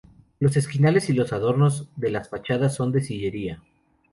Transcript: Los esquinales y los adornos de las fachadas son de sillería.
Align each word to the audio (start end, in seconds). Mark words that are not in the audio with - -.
Los 0.39 0.57
esquinales 0.57 1.11
y 1.11 1.13
los 1.13 1.31
adornos 1.31 1.87
de 1.95 2.09
las 2.09 2.27
fachadas 2.29 2.73
son 2.73 2.91
de 2.91 3.01
sillería. 3.03 3.61